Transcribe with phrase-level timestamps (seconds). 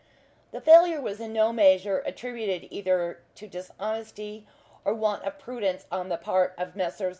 [0.51, 4.47] The failure was in no measure attributed either to dishonesty
[4.83, 7.09] or want of prudence on the part of Messrs.